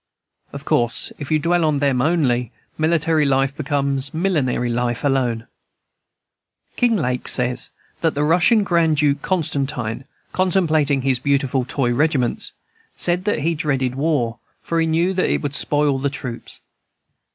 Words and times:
Of 0.51 0.65
course, 0.65 1.11
if 1.19 1.29
you 1.29 1.37
dwell 1.37 1.63
on 1.63 1.77
them 1.77 2.01
only, 2.01 2.51
military 2.75 3.23
life 3.23 3.55
becomes 3.55 4.15
millinery 4.15 4.67
life 4.67 5.03
alone. 5.03 5.47
Kinglake 6.75 7.27
says 7.27 7.69
that 7.99 8.15
the 8.15 8.23
Russian 8.23 8.63
Grand 8.63 8.97
Duke 8.97 9.21
Constantine, 9.21 10.05
contemplating 10.31 11.03
his 11.03 11.19
beautiful 11.19 11.65
toy 11.65 11.93
regiments, 11.93 12.51
said 12.97 13.25
that 13.25 13.41
he 13.41 13.53
dreaded 13.53 13.93
war, 13.93 14.39
for 14.63 14.81
he 14.81 14.87
knew 14.87 15.13
that 15.13 15.29
it 15.29 15.43
would 15.43 15.53
spoil 15.53 15.99
the 15.99 16.09
troops. 16.09 16.61